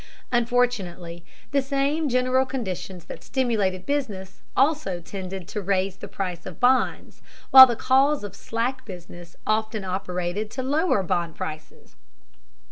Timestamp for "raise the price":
5.61-6.47